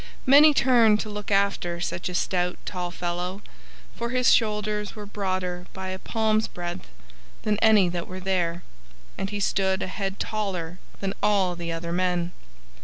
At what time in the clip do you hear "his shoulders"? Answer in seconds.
4.09-4.95